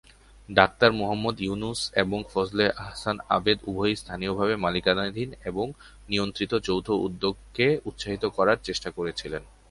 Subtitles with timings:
[0.49, 5.65] Doctor Muhammad Yunus এবং ফজলে হাসান আবেদ উভয়ই স্থানীয়ভাবে মালিকানাধীন এবং
[6.09, 9.43] নিয়ন্ত্রিত যৌথ উদ্যোগকে উৎসাহিত করার চেষ্টা করেছিলেন।